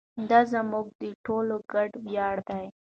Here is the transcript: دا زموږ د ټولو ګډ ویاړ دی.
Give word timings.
دا 0.29 0.39
زموږ 0.51 0.85
د 1.01 1.03
ټولو 1.25 1.55
ګډ 1.71 1.89
ویاړ 2.05 2.35
دی. 2.49 2.65